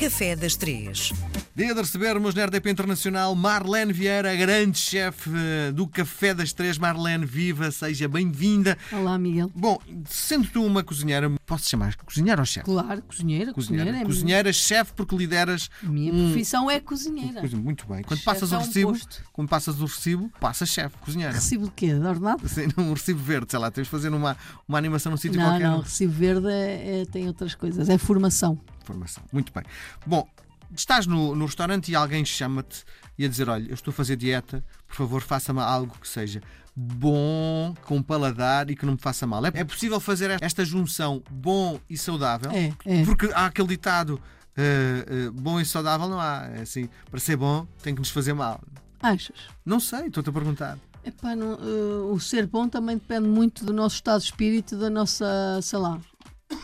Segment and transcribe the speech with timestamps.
[0.00, 1.12] Café das Três.
[1.54, 6.78] Dia de recebermos na RDP Internacional Marlene Vieira, grande chefe eh, do Café das Três.
[6.78, 8.78] Marlene, viva, seja bem-vinda.
[8.90, 9.50] Olá, Miguel.
[9.54, 9.78] Bom,
[10.08, 12.64] sendo tu uma cozinheira, posso chamar cozinheira ou chefe?
[12.64, 13.52] Claro, cozinheira.
[13.52, 15.68] Cozinheira, é cozinheira chefe, porque lideras.
[15.82, 17.42] Minha um- profissão é cozinheira.
[17.56, 18.02] Muito bem.
[18.02, 19.22] Quando Chefe passas o é um recibo, posto.
[19.32, 21.34] quando passas o recibo, passas chefe, cozinheira.
[21.34, 21.92] Recibo de quê?
[21.94, 22.46] De ordenado?
[22.46, 24.36] Assim, um recibo verde, sei lá, tens de fazer uma,
[24.68, 25.68] uma animação num sítio Não, qualquer.
[25.68, 27.88] não, recibo verde é- é- tem outras coisas.
[27.88, 28.58] É formação.
[28.82, 29.22] Informação.
[29.32, 29.64] Muito bem.
[30.06, 30.26] Bom,
[30.74, 32.84] estás no, no restaurante e alguém chama-te
[33.18, 36.40] e a dizer: Olha, eu estou a fazer dieta, por favor, faça-me algo que seja
[36.76, 39.44] bom, com paladar e que não me faça mal.
[39.44, 42.50] É, é possível fazer esta junção bom e saudável?
[42.50, 43.04] É, é.
[43.04, 44.20] Porque há aquele ditado.
[44.56, 46.48] eh, eh, bom e saudável não há.
[46.54, 48.60] É assim, para ser bom tem que nos fazer mal.
[49.02, 49.36] Achas?
[49.64, 50.78] Não sei, estou-te a perguntar.
[51.04, 54.90] Epá, não, eh, o ser bom também depende muito do nosso estado de espírito, da
[54.90, 55.26] nossa,
[55.62, 55.98] sei lá.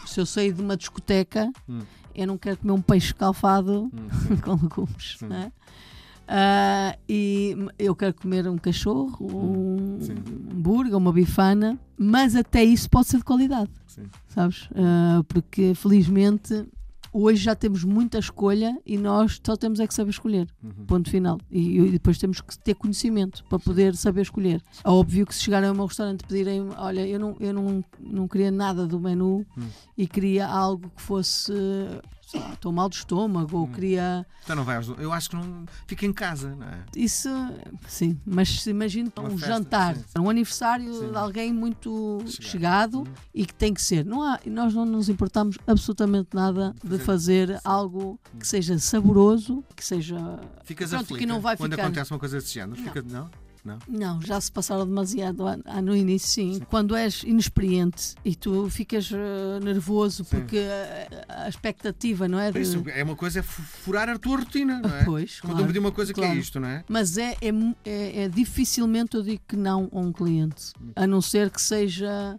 [0.07, 1.83] Se eu sair de uma discoteca, Hum.
[2.17, 3.91] Eu não quero comer um peixe escalfado
[4.43, 5.17] com legumes.
[5.19, 5.27] Sim.
[5.29, 5.53] não é?
[6.29, 10.15] Ah, e eu quero comer um cachorro, um Sim.
[10.51, 13.71] hambúrguer, uma bifana, mas até isso pode ser de qualidade.
[13.87, 14.05] Sim.
[14.29, 14.69] sabes?
[14.75, 16.67] Ah, porque felizmente
[17.23, 20.49] hoje já temos muita escolha e nós só temos é que saber escolher.
[20.63, 20.87] Uhum.
[20.87, 21.39] Ponto final.
[21.51, 24.63] E, e depois temos que ter conhecimento para poder saber escolher.
[24.85, 27.85] É óbvio que se chegarem ao meu restaurante e pedirem, olha, eu não, eu não,
[28.01, 29.69] não queria nada do menu Hum.
[29.97, 31.53] e queria algo que fosse.
[32.27, 33.61] Sei lá, Estou mal de estômago, Hum.
[33.61, 34.27] ou queria.
[34.43, 34.89] Então não vai aos...
[34.89, 35.65] Eu acho que não.
[35.87, 36.85] Fica em casa, não é?
[36.97, 37.29] Isso,
[37.89, 41.11] sim, mas se imagina Uma um festa, jantar, sim, um aniversário Sim.
[41.13, 42.43] de alguém muito Chegado.
[42.43, 43.05] chegado, Uhum.
[43.35, 44.05] e que tem que ser.
[44.05, 49.85] Não há, nós não nos importamos absolutamente nada de fazer algo que seja saboroso, que
[49.85, 50.17] seja.
[50.65, 52.79] Ficas Pronto, aflita que não vai quando ficar- acontece uma coisa desse género.
[52.81, 52.85] Não.
[52.85, 53.03] Fica...
[53.03, 53.31] Não?
[53.67, 53.79] Não?
[53.89, 56.61] Não, já se passaram demasiado há- no início, sim.
[56.71, 60.31] Quando és inexperiente e tu ficas eh, nervoso Sim.
[60.31, 60.61] porque
[61.29, 62.53] a, expectativa, não é?
[62.53, 65.05] de- Isso é uma coisa é fu- furar a tua rotina, não é?
[65.05, 66.39] Pois, Quando claro, eu pedi uma coisa que é claro.
[66.39, 66.85] isto, não é?
[66.89, 67.51] Mas é, é,
[67.85, 70.73] é- é dificilmente eu digo que não a um cliente.
[70.95, 72.39] A não ser que seja.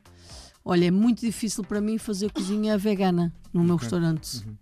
[0.64, 4.46] Olha, é muito difícil para mim fazer cozinha vegana no meu restaurante.
[4.46, 4.56] Uhum.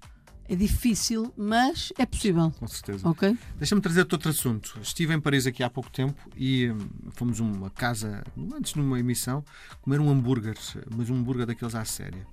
[0.47, 2.51] É difícil, mas é possível.
[2.59, 3.07] Com certeza.
[3.09, 3.35] Ok?
[3.57, 4.77] Deixa-me trazer-te outro assunto.
[4.81, 6.77] Estive em Paris aqui há pouco tempo e hum,
[7.15, 8.23] fomos a uma casa,
[8.55, 9.43] antes numa emissão,
[9.81, 10.55] comer um hambúrguer,
[10.95, 12.27] mas um hambúrguer daqueles à séria.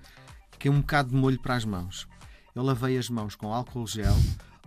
[0.59, 2.07] Que é um bocado de molho para as mãos.
[2.55, 4.15] Eu lavei as mãos com álcool gel,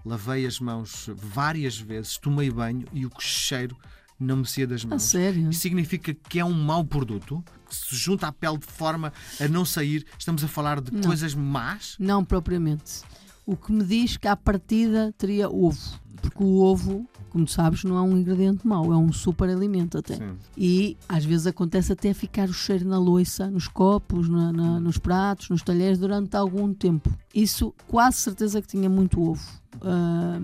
[0.04, 3.78] lavei as mãos várias vezes, tomei banho e o cheiro
[4.20, 5.04] não me saía das A mãos.
[5.04, 5.50] sério.
[5.52, 9.48] Isso significa que é um mau produto que se junta à pele de forma a
[9.48, 10.04] não sair.
[10.18, 11.02] Estamos a falar de Não.
[11.02, 11.96] coisas más.
[12.00, 13.02] Não propriamente.
[13.46, 16.04] O que me diz que à partida teria ovo.
[16.22, 20.16] Porque o ovo, como sabes, não é um ingrediente mau, é um super alimento até.
[20.16, 20.36] Sim.
[20.58, 24.98] E às vezes acontece até ficar o cheiro na louça, nos copos, na- na- nos
[24.98, 27.12] pratos, nos talheres durante algum tempo.
[27.34, 29.48] Isso quase certeza que tinha muito ovo.
[29.82, 30.40] Ah,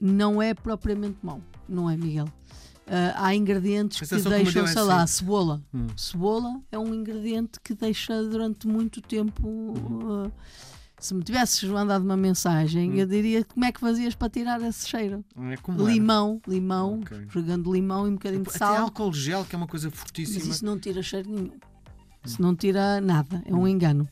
[0.00, 2.28] não é propriamente mau, não é, Miguel?
[2.86, 5.14] Ah, há ingredientes que me deixam, é sei lá, assim.
[5.20, 5.62] cebola.
[5.72, 5.86] Hum.
[5.96, 9.46] Cebola é um ingrediente que deixa durante muito tempo.
[9.48, 10.30] Uhum.
[11.04, 12.94] Se me tivesses mandado uma mensagem, Hum.
[12.94, 15.24] eu diria como é que fazias para tirar esse cheiro.
[15.50, 15.92] É como era.
[15.92, 17.26] Limão, limão, Ok.
[17.28, 18.76] jogando limão e um bocadinho de Até sal.
[18.76, 20.50] álcool gel, que é uma coisa Mas fortíssima.
[20.52, 21.46] isso não tira cheiro nenhum.
[21.46, 21.60] Hum.
[22.24, 24.08] Isso não tira nada, é um engano.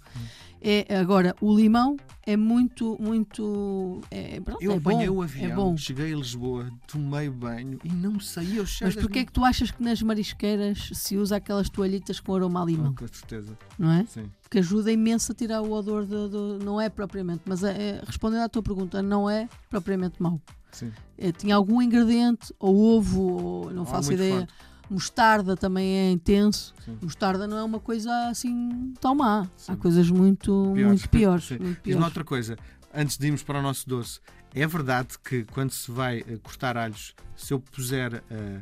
[0.63, 4.01] É, agora, o limão é muito, muito.
[4.11, 5.77] É, pronto, Eu é apanhei bom, o avião, É bom.
[5.77, 8.93] cheguei a Lisboa, tomei banho e não me saía o cheiro.
[8.95, 12.63] Mas porquê é que tu achas que nas marisqueiras se usa aquelas toalhitas com aroma
[12.63, 12.95] a limão?
[12.95, 14.05] Com certeza, Não é?
[14.07, 14.31] sim.
[14.43, 16.29] Porque ajuda imenso a tirar o odor do.
[16.29, 20.41] do- não é propriamente, mas é, é- respondendo à tua pergunta, não é propriamente mau.
[20.73, 20.93] sim.
[21.17, 24.39] É, tinha algum ingrediente, ou ovo, ou não Ah, faço ideia.
[24.39, 24.55] forte.
[24.91, 26.75] Mostarda também é intenso.
[26.85, 26.99] Sim.
[27.01, 29.47] Mostarda não é uma coisa assim tão má.
[29.57, 29.73] Sim.
[29.73, 30.87] Há coisas muito Piores.
[30.87, 31.51] muito piores.
[31.51, 32.05] Muito piores.
[32.05, 32.57] outra coisa,
[32.95, 34.19] antes de irmos para o nosso doce,
[34.55, 38.61] é verdade que quando se vai eh, cortar alhos, se eu puser eh,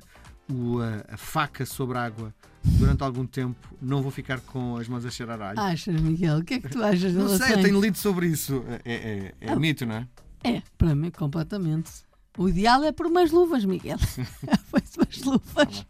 [0.52, 4.86] o, eh, a faca sobre a água durante algum tempo, não vou ficar com as
[4.86, 5.60] mãos a cheirar a alho?
[5.60, 6.38] Achas, Miguel?
[6.40, 7.14] O que é que tu achas?
[7.14, 8.62] não sei, eu tenho lido sobre isso.
[8.84, 9.56] É, é, é Ah.
[9.56, 10.08] mito, não é?
[10.44, 11.90] É, para mim, completamente.
[12.36, 13.98] O ideal é por umas luvas, Miguel.
[14.70, 15.86] Põe-se umas luvas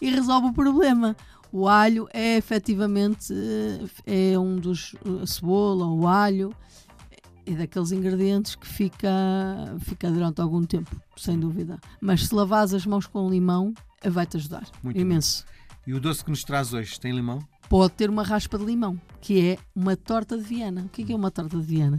[0.00, 1.16] e resolve o problema.
[1.52, 3.32] O alho é efetivamente
[4.06, 4.94] eh, é um dos.
[5.22, 6.54] A cebola, o alho,
[7.44, 9.10] é daqueles ingredientes que fica,
[9.80, 11.80] fica durante algum tempo, sem dúvida.
[12.00, 15.44] Mas se lavares as mãos com limão, eh, vai-te ajudar Muito imenso.
[15.86, 17.40] E o doce que nos traz hoje tem limão?
[17.68, 20.82] Pode ter uma raspa de limão, que é uma torta de Viana.
[20.82, 21.98] O que é, que é uma torta de Viana?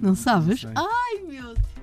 [0.00, 0.60] Não sabes?
[0.60, 0.70] sei.
[0.74, 1.75] Ai meu Deus!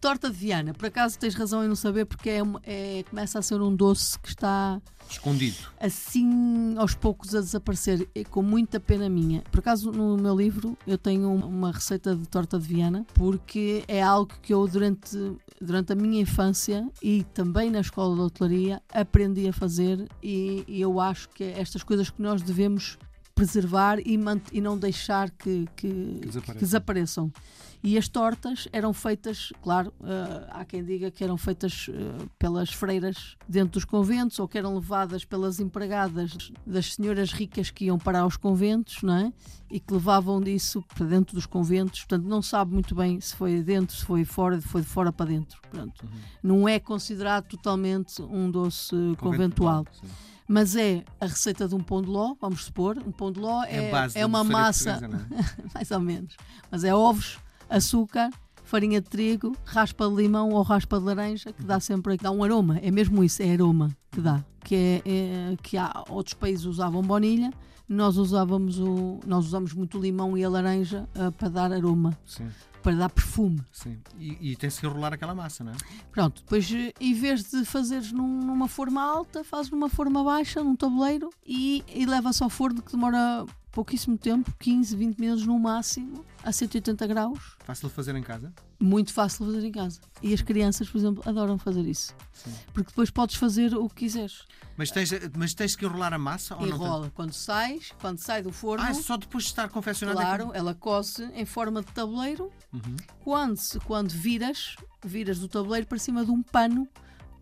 [0.00, 3.42] Torta de Viana, por acaso tens razão em não saber, porque é, é- começa a
[3.42, 4.80] ser um doce que está
[5.10, 5.56] Escondido.
[5.80, 9.42] assim aos poucos a desaparecer, e com muita pena minha.
[9.50, 13.82] Por acaso, no meu livro, eu tenho um- uma receita de torta de Viana, porque
[13.88, 15.16] é algo que eu, durante,
[15.60, 20.80] durante a minha infância e também na escola de hotelaria, aprendi a fazer, e, e
[20.80, 22.96] eu acho que é estas coisas que nós devemos
[23.38, 24.18] preservar e,
[24.52, 26.52] e não deixar que, que- desapareçam.
[26.54, 27.32] que desapareçam.
[27.80, 32.72] E as tortas eram feitas, claro, eh, há quem diga que eram feitas eh, pelas
[32.72, 37.96] freiras dentro dos conventos ou que eram levadas pelas empregadas das senhoras ricas que iam
[37.96, 39.32] para os conventos, não é?
[39.70, 42.00] E que levavam disso para dentro dos conventos.
[42.00, 45.12] Portanto, não sabe muito bem se foi dentro, se foi fora, se foi de fora
[45.12, 45.60] para dentro.
[45.70, 46.02] Pronto.
[46.02, 46.18] Uhum.
[46.42, 49.86] Não é considerado totalmente um doce conventual.
[49.92, 50.08] Sim.
[50.48, 52.96] Mas é a receita de um pão de ló, vamos supor.
[53.06, 55.08] Um pão de ló É, é, é uma massa, é?
[55.74, 56.34] mais ou menos.
[56.70, 58.30] Mas é ovos, açúcar,
[58.64, 62.42] farinha de trigo, raspa de limão ou raspa de laranja, que dá sempre dá um
[62.42, 62.78] aroma.
[62.82, 64.42] É mesmo isso, é aroma que dá.
[64.64, 67.50] Que, é, é- que há outros países usavam baunilha,
[67.88, 72.18] nós usávamos o, nós usamos muito o limão e a laranja ah, para dar aroma,
[72.26, 72.48] Sim,
[72.88, 73.60] para dar perfume.
[73.70, 73.98] sim.
[74.18, 75.76] E, e tem-se que enrolar aquela massa, não é?
[76.10, 76.66] Pronto, depois
[76.98, 81.84] em vez de fazeres num- numa forma alta, fazes numa forma baixa, num tabuleiro e,
[81.94, 83.44] e leva-se ao forno que demora
[83.78, 87.56] pouquíssimo tempo, 15, 20 minutos no máximo, a 180 graus.
[87.60, 88.52] Fácil de fazer em casa?
[88.80, 90.00] Muito fácil de fazer em casa.
[90.20, 92.12] E as crianças, por exemplo, adoram fazer isso.
[92.32, 92.52] Sim.
[92.74, 94.46] Porque depois podes fazer o que quiseres.
[94.76, 96.74] Mas tens, mas tens que enrolar a massa ou não?
[96.74, 97.12] Enrola.
[97.14, 100.18] Quando sais, quando sai do forno, Ah, é só depois de estar confeccionado?
[100.18, 102.50] é claro, ela coce em forma de tabuleiro.
[102.72, 102.96] Uhum.
[103.22, 106.88] Quando, quando viras, viras do tabuleiro para cima de um pano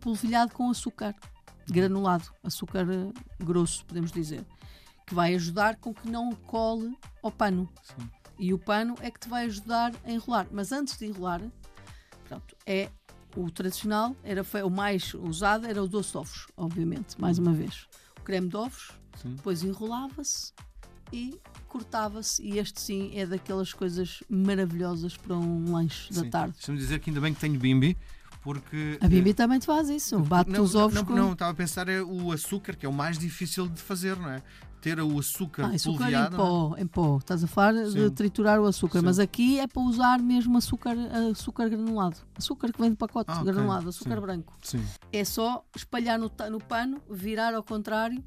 [0.01, 1.15] polvilhado com açúcar
[1.67, 3.11] granulado, açúcar eh,
[3.43, 4.45] grosso, podemos dizer,
[5.07, 7.69] que vai ajudar com que não cole ao pano.
[7.83, 8.11] Sim.
[8.39, 10.47] E o pano é que te vai ajudar a enrolar.
[10.51, 11.41] Mas antes de enrolar,
[12.29, 12.91] pronto, é
[13.37, 17.87] o tradicional, era o mais usado era o doce de ovos, obviamente, mais uma vez.
[18.19, 18.93] O creme de ovos,
[19.23, 19.35] Sim.
[19.35, 20.53] depois enrolava-se
[21.13, 21.39] e
[21.69, 22.43] cortava-se.
[22.43, 26.31] E este sim é daquelas coisas maravilhosas para um lanche da Sim.
[26.31, 26.55] tarde.
[26.55, 27.97] Deixa-me dizer que ainda bem que tenho bimbi,
[28.47, 28.97] porque...
[29.03, 31.13] A Bibi também te faz isso, bate não, os ovos não, com...
[31.17, 34.31] não, estava a pensar é o açúcar, que é o mais difícil de fazer, não
[34.31, 34.41] é?
[34.81, 36.31] Ter o açúcar Ah, açúcar em é?
[36.31, 37.17] pó, em pó.
[37.19, 38.11] Estás a falar de Sim.
[38.11, 39.05] triturar o açúcar, Sim.
[39.07, 40.95] mas aqui é para usar mesmo açúcar,
[41.33, 42.19] açúcar granulado.
[42.37, 44.21] Açúcar que vem de pacote Ah, granulado, açúcar Sim.
[44.21, 44.57] branco.
[44.63, 44.85] Sim.
[45.13, 48.23] É só espalhar no, no pano, virar ao contrário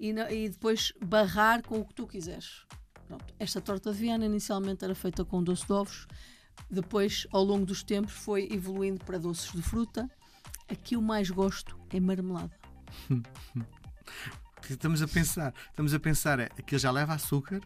[0.00, 2.66] e, na- e depois barrar com o que tu quiseres.
[3.06, 3.24] Pronto.
[3.38, 6.08] Esta torta de Viana inicialmente era feita com doce de ovos,
[6.70, 10.08] depois, ao longo dos tempos, foi evoluindo para doces de fruta.
[10.68, 12.52] Aqui o mais gosto é marmelada.
[14.68, 17.60] Estamos a pensar, estamos a pensar é que já leva açúcar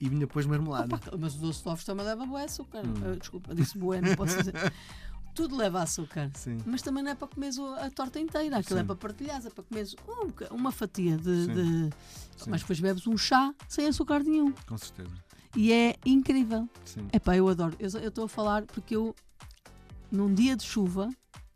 [0.00, 0.94] e vinha depois marmelada.
[0.96, 2.82] Opa, mas o doce de ovos também leva bué açúcar.
[2.86, 3.16] Hum.
[3.18, 4.54] Desculpa, disse bué, não posso dizer.
[5.34, 6.30] Tudo leva açúcar.
[6.34, 6.58] Sim.
[6.66, 8.82] Mas também não é para comeres o- a torta inteira, aquilo Sim.
[8.84, 9.94] é para partilhares, é para comeres
[10.50, 11.46] um uma fatia de.
[11.46, 11.90] De-.
[12.48, 14.50] Mas depois bebes um chá sem açúcar nenhum.
[14.66, 15.10] Com certeza.
[15.56, 16.68] E é incrível.
[16.84, 17.08] Sim.
[17.12, 17.76] Epá, eu adoro.
[17.78, 19.14] Eu estou a falar porque eu,
[20.10, 21.08] num dia de chuva,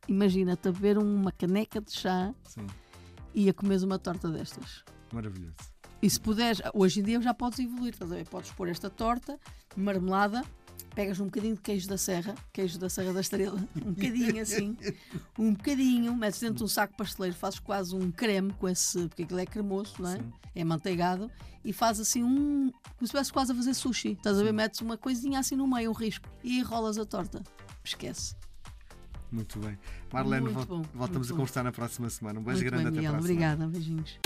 [0.09, 2.67] imagina-te a beber uma caneca de chá Sim.
[3.35, 4.85] e a comeres uma torta destas.
[5.13, 5.57] Maravilhoso.
[6.01, 8.29] E se puderes, hoje em dia já podes evoluir, estás a ver?
[8.29, 9.39] Podes pôr esta torta,
[9.77, 10.43] marmelada,
[10.95, 14.77] pegas um bocadinho de queijo da serra, queijo da Serra da Estrela, um bocadinho assim,
[15.39, 19.23] um bocadinho, metes dentro de um saco pasteleiro, fazes quase um creme com esse, porque
[19.23, 20.17] aquilo é cremoso, não é?
[20.19, 20.33] Sim.
[20.55, 21.31] É manteigado,
[21.65, 24.53] e fazes assim um, como se estivesse quase a fazer sushi, estás a ver?
[24.53, 27.43] Metes uma coisinha assim no meio, um risco, e enrolas a torta.
[27.83, 28.37] Esquece.
[29.31, 29.79] Muito bem.
[30.13, 31.39] Marlene, Muito vol- bom, voltamos a bom.
[31.39, 32.39] conversar na próxima semana.
[32.39, 33.19] Um beijo Muito grande bem, até a semana.
[33.19, 34.19] Obrigada, beijinhos.